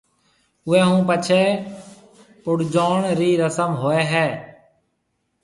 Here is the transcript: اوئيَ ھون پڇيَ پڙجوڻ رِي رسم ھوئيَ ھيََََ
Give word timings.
اوئيَ 0.67 0.79
ھون 0.87 1.01
پڇيَ 1.09 1.43
پڙجوڻ 2.43 2.97
رِي 3.19 3.29
رسم 3.41 3.71
ھوئيَ 3.81 4.01
ھيََََ 4.11 4.25